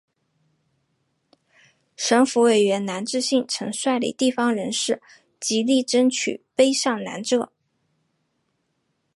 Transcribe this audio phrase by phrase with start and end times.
[1.95, 4.99] 省府委员南志信曾率领地方人士
[5.39, 7.49] 极力争取卑南上圳。